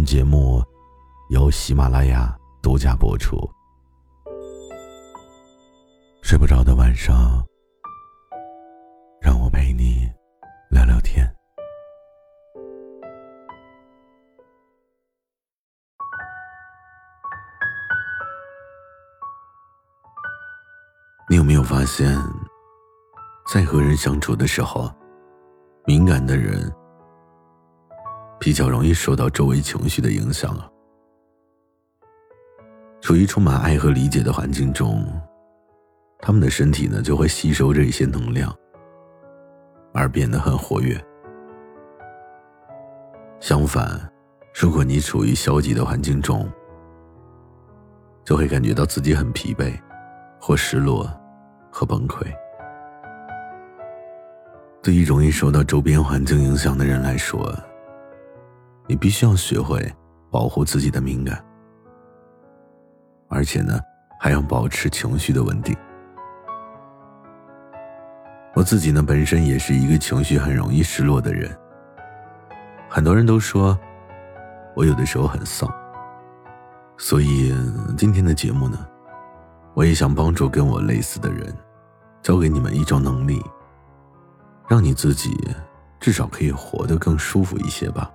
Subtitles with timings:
[0.00, 0.64] 本节目
[1.28, 3.36] 由喜马拉雅独家播出。
[6.22, 7.44] 睡不着的晚上，
[9.20, 10.10] 让我陪你
[10.70, 11.30] 聊聊天。
[21.28, 22.16] 你有没有发现，
[23.52, 24.90] 在和人相处的时候，
[25.84, 26.72] 敏感的人
[28.40, 30.68] 比较容易受到周围情绪的影响啊？
[33.00, 35.06] 处于充满爱和理解的环境中，
[36.20, 38.52] 他们的身体呢就会吸收这些能量，
[39.92, 40.98] 而变得很活跃。
[43.38, 44.10] 相反，
[44.54, 46.50] 如果你处于消极的环境中，
[48.24, 49.78] 就会感觉到自己很疲惫，
[50.40, 51.08] 或失落。
[51.72, 52.26] 和崩溃，
[54.82, 57.56] 对于容易受到周边环境影响的人来说，
[58.90, 59.80] 你必须要学会
[60.32, 61.40] 保护自己的敏感，
[63.28, 63.78] 而且呢，
[64.18, 65.76] 还要保持情绪的稳定。
[68.52, 71.56] 我自己呢，本身也是一个情绪很容易失落的人。
[72.88, 73.78] 很多人都说
[74.74, 75.72] 我有的时候很丧，
[76.98, 77.54] 所以
[77.96, 78.76] 今天的节目呢。
[79.72, 81.56] 我也想帮助跟我类似的人，
[82.22, 83.40] 教给你们一种能力，
[84.68, 85.30] 让你自己
[86.00, 88.10] 至少可以活得更舒服一些吧。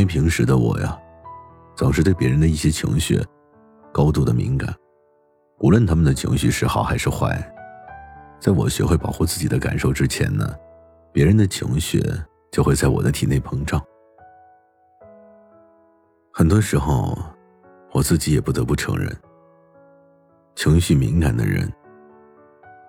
[0.00, 0.98] 因为平时的我呀，
[1.76, 3.22] 总是对别人的一些情绪
[3.92, 4.74] 高度的敏感，
[5.58, 7.38] 无论他们的情绪是好还是坏，
[8.40, 10.56] 在我学会保护自己的感受之前呢，
[11.12, 12.02] 别人的情绪
[12.50, 13.78] 就会在我的体内膨胀。
[16.32, 17.18] 很多时候。
[17.92, 19.12] 我自己也不得不承认，
[20.54, 21.68] 情绪敏感的人，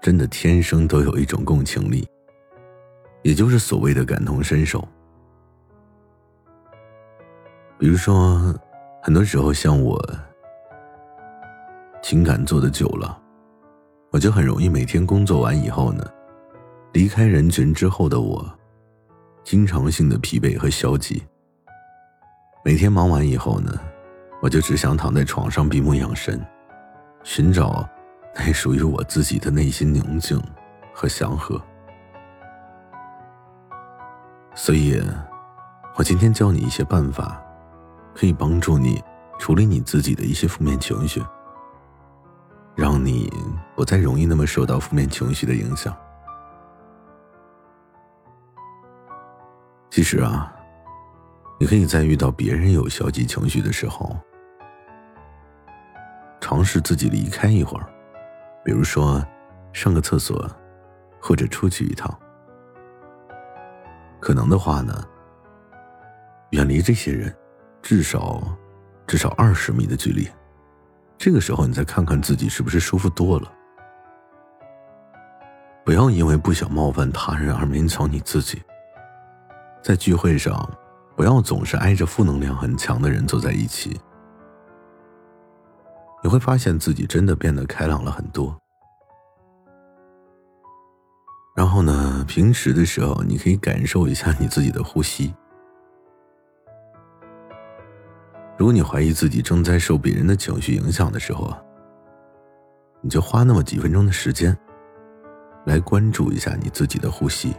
[0.00, 2.08] 真的天生都有一种共情力，
[3.24, 4.86] 也就是所谓的感同身受。
[7.78, 8.54] 比如说，
[9.02, 10.00] 很多时候像我，
[12.02, 13.20] 情感做的久了，
[14.10, 16.04] 我就很容易每天工作完以后呢，
[16.92, 18.46] 离开人群之后的我，
[19.42, 21.22] 经常性的疲惫和消极。
[22.64, 23.72] 每天忙完以后呢。
[24.42, 26.38] 我就只想躺在床上闭目养神，
[27.22, 27.88] 寻找
[28.34, 30.38] 那属于我自己的内心宁静
[30.92, 31.58] 和祥和。
[34.54, 35.02] 所以，
[35.96, 37.42] 我今天教你一些办法，
[38.14, 39.02] 可以帮助你
[39.38, 41.22] 处理你自己的一些负面情绪，
[42.74, 43.32] 让你
[43.74, 45.94] 不再容易那么受到负面情绪的影响。
[49.90, 50.54] 其实啊，
[51.58, 54.16] 你可以在遇到别人有消极情绪的时候。
[56.40, 57.86] 尝试自己离开一会儿，
[58.62, 59.24] 比如说
[59.72, 60.48] 上个厕所，
[61.18, 62.12] 或者出去一趟。
[64.20, 64.92] 可能的话呢，
[66.50, 67.34] 远离这些人，
[67.84, 68.42] 至少
[69.06, 70.26] 至少二十米的距离。
[71.18, 73.52] 这个时候，你再看看自己是不是舒服多了。
[75.84, 78.62] 不要因为不想冒犯他人而勉强你自己。
[79.82, 80.66] 在聚会上，
[81.14, 84.00] 不要总是挨着负能量很强的人坐在一起。
[86.22, 88.56] 你会发现自己真的变得开朗了很多。
[91.54, 95.34] 然后呢，平时的时候，你可以感受一下你自己的呼吸。
[98.56, 101.60] 如果你怀疑自己正在受别人的情绪影响的时候啊，
[103.00, 104.56] 你就花那么几分钟的时间，
[105.66, 107.54] 来关注一下你自己的呼吸。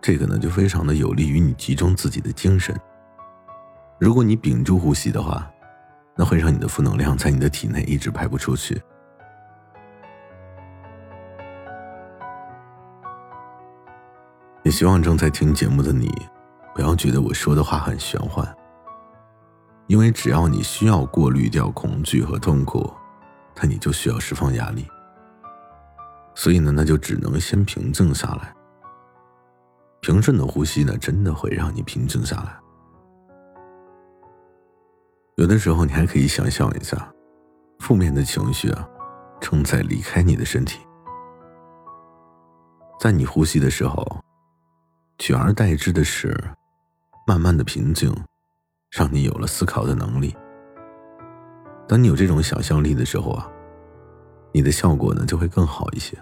[0.00, 2.74] 这个呢，就非常的有利于你集中自己的精神。
[3.98, 5.48] 如果你屏住呼吸的话，
[6.16, 8.80] 那会让你的负能量在你的体内一直排不出去。
[14.62, 16.10] 也希望正在听节目的你，
[16.74, 18.46] 不要觉得我说的话很玄幻。
[19.86, 22.92] 因为只要你需要过滤掉恐惧和痛苦，
[23.56, 24.86] 那你就需要释放压力。
[26.34, 28.54] 所以呢，那就只能先平静下来。
[30.00, 32.56] 平顺的呼吸呢，真的会让你平静下来。
[35.34, 37.12] 有的时候，你还可以想象一下，
[37.80, 38.88] 负面的情绪啊，
[39.40, 40.78] 正在离开你的身体。
[43.00, 44.22] 在你呼吸的时候，
[45.18, 46.38] 取而代之的是
[47.30, 48.12] 慢慢的平静，
[48.90, 50.34] 让你有了思考的能力。
[51.86, 53.48] 当你有这种想象力的时候啊，
[54.50, 56.18] 你的效果呢就会更好一些。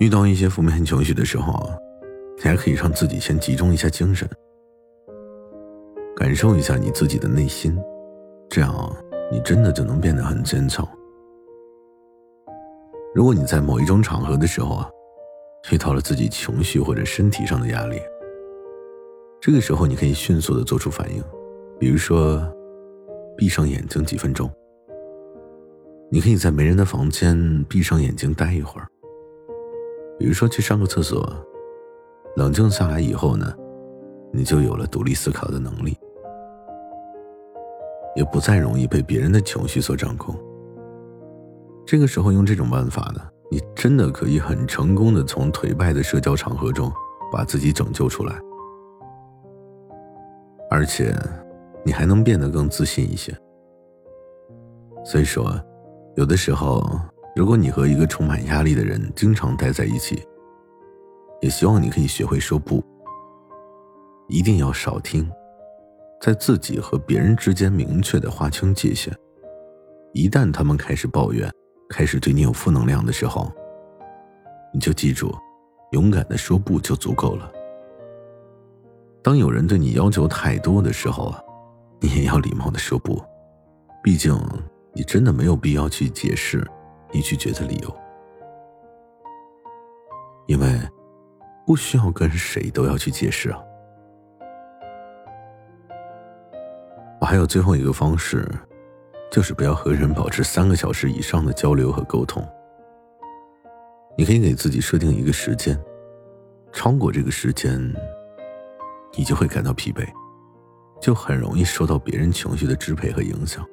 [0.00, 1.78] 遇到一些负面情绪的时候啊，
[2.38, 4.28] 你还可以让自己先集中一下精神，
[6.16, 7.80] 感受一下你自己的内心，
[8.50, 8.96] 这样
[9.30, 10.84] 你真的就能变得很坚强。
[13.14, 14.90] 如果你在某一种场合的时候啊，
[15.70, 18.00] 遇到了自己情绪或者身体上的压力，
[19.38, 21.22] 这个时候你可以迅速的做出反应，
[21.78, 22.42] 比如说
[23.36, 24.50] 闭上眼睛几分钟，
[26.10, 28.86] 你可以在没人的房间闭上眼睛待一会儿。
[30.18, 31.30] 比如说去上个厕所，
[32.36, 33.54] 冷静下来以后呢，
[34.32, 35.94] 你就有了独立思考的能力，
[38.16, 40.34] 也不再容易被别人的情绪所掌控。
[41.92, 46.90] 这个时候用这种办法呢，你真的可以很成功的从颓败的社交场合中
[47.30, 48.34] 把自己拯救出来，
[50.70, 51.14] 而且
[51.84, 53.30] 你还能变得更自信一些。
[55.04, 55.62] 所以说，
[56.16, 56.82] 有的时候。
[57.36, 60.22] 如果你和一个充满压力的人经常待在一起，
[61.42, 62.82] 也希望你可以学会说不。
[64.28, 65.30] 一定要少听，
[66.22, 69.14] 在自己和别人之间明确的划清界限。
[70.14, 71.50] 一旦他们开始抱怨，
[71.92, 73.52] 开始对你有负能量的时候，
[74.72, 75.30] 你就记住，
[75.90, 77.52] 勇敢的说不就足够了。
[79.22, 81.38] 当有人对你要求太多的时候啊，
[82.00, 83.22] 你也要礼貌的说不，
[84.02, 84.34] 毕竟
[84.94, 86.66] 你真的没有必要去解释。
[87.14, 87.94] 你拒绝的理由，
[90.46, 90.80] 因为
[91.66, 93.62] 不需要跟谁都要去解释啊。
[97.20, 98.50] 我还有最后一个方式，
[99.32, 102.46] 就是不要和人保持三个小时以上的交流和沟通。
[104.14, 105.74] 你可以给自己设定一个时间，
[106.70, 107.80] 超过这个时间，
[109.16, 110.06] 你就会感到疲惫，
[111.00, 113.66] 就很容易受到别人情绪的支配和影响。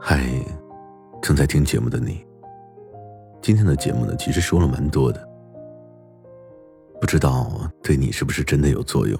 [0.00, 0.24] 嗨，
[1.20, 2.24] 正在听节目的你，
[3.42, 5.28] 今天的节目呢，其实说了蛮多的，
[7.00, 7.50] 不知道
[7.82, 9.18] 对你是不是真的有作用。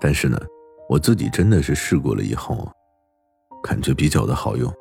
[0.00, 0.38] 但是呢，
[0.88, 2.68] 我自己真的是试过了以后，
[3.62, 4.72] 感觉比较的好用，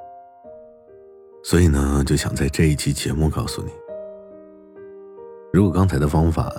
[1.44, 3.72] 所以呢，就想在这一期节目告诉你，
[5.52, 6.52] 如果刚才的方法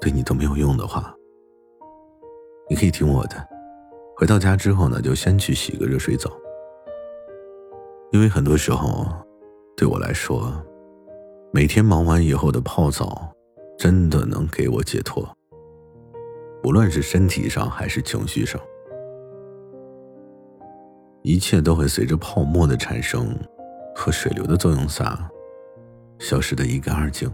[0.00, 1.14] 对你都没有用的话，
[2.70, 3.36] 你可以听我的，
[4.16, 6.30] 回到家之后呢，就先去洗个热水澡。
[8.12, 9.06] 因为很多时候，
[9.76, 10.52] 对我来说，
[11.50, 13.32] 每天忙完以后的泡澡，
[13.78, 15.26] 真的能给我解脱。
[16.64, 18.60] 无论是身体上还是情绪上，
[21.22, 23.36] 一切都会随着泡沫的产生
[23.94, 25.28] 和水流的作用下，
[26.18, 27.30] 消失的一干二净。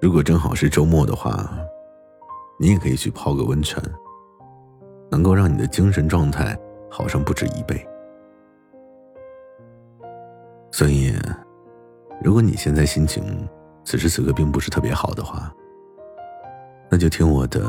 [0.00, 1.50] 如果正好是周末的话，
[2.58, 3.82] 你也可以去泡个温泉，
[5.10, 6.58] 能够让你的精神状态
[6.90, 7.86] 好上不止一倍。
[10.70, 11.14] 所以，
[12.22, 13.46] 如果你现在心情
[13.84, 15.54] 此时此刻并不是特别好的话，
[16.90, 17.62] 那就听我的，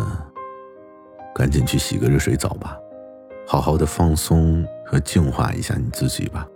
[1.34, 2.78] 赶紧去洗个热水澡吧，
[3.48, 6.48] 好好的放松和净化一下你自己吧。